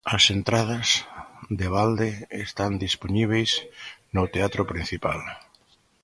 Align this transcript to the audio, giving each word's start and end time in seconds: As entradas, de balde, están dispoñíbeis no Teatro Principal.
As 0.15 0.23
entradas, 0.37 0.87
de 1.59 1.67
balde, 1.75 2.09
están 2.45 2.71
dispoñíbeis 2.85 3.51
no 4.15 4.23
Teatro 4.35 4.61
Principal. 4.71 5.19